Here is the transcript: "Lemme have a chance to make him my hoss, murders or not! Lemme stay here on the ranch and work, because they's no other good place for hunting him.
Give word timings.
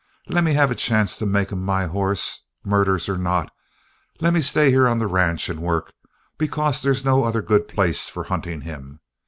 "Lemme 0.29 0.53
have 0.55 0.71
a 0.71 0.73
chance 0.73 1.15
to 1.19 1.27
make 1.27 1.51
him 1.51 1.63
my 1.63 1.85
hoss, 1.85 2.41
murders 2.65 3.07
or 3.07 3.19
not! 3.19 3.51
Lemme 4.19 4.41
stay 4.41 4.71
here 4.71 4.87
on 4.87 4.97
the 4.97 5.05
ranch 5.05 5.47
and 5.47 5.59
work, 5.59 5.93
because 6.39 6.81
they's 6.81 7.05
no 7.05 7.23
other 7.23 7.43
good 7.43 7.67
place 7.67 8.09
for 8.09 8.23
hunting 8.23 8.61
him. 8.61 9.01